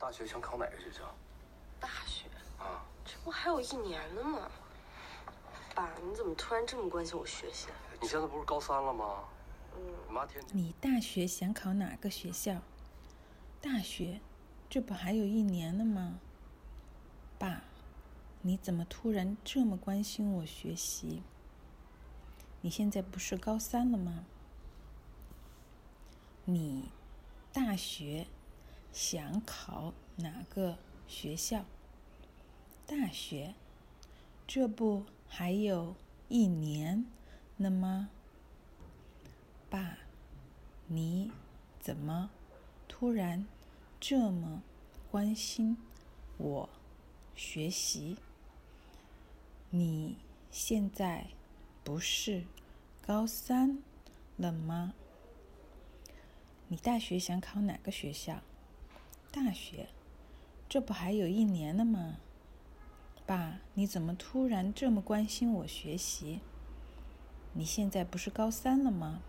[0.00, 1.14] 大学想考哪个学校？
[1.78, 2.24] 大学
[2.58, 4.50] 啊，这不还有一年呢吗？
[5.74, 7.68] 爸，你怎么突然这么关心我学习？
[8.00, 9.24] 你现在不是高三了吗？
[9.76, 12.62] 嗯，你妈天天你大学想考哪个学校？
[13.60, 14.20] 大学，
[14.70, 16.18] 这不还有一年呢吗？
[17.38, 17.62] 爸，
[18.40, 21.22] 你怎么突然这么关心我学习？
[22.62, 24.24] 你现在不是高三了吗？
[26.46, 26.90] 你
[27.52, 28.26] 大学
[28.92, 30.76] 想考哪个
[31.06, 31.64] 学校？
[32.86, 33.54] 大学，
[34.46, 35.94] 这不还有
[36.28, 37.06] 一年
[37.56, 38.10] 呢吗？
[39.68, 39.98] 爸，
[40.88, 41.30] 你
[41.78, 42.30] 怎么
[42.88, 43.46] 突然
[44.00, 44.62] 这么
[45.10, 45.76] 关心
[46.36, 46.68] 我
[47.36, 48.16] 学习？
[49.70, 50.16] 你
[50.50, 51.28] 现在
[51.84, 52.44] 不是
[53.00, 53.78] 高三
[54.36, 54.94] 了吗？
[56.66, 58.42] 你大学想考哪个学校？
[59.32, 59.88] 大学，
[60.68, 62.16] 这不还有一年呢吗？
[63.26, 66.40] 爸，你怎么突然这么关心我学习？
[67.52, 69.22] 你现在不是高三了吗？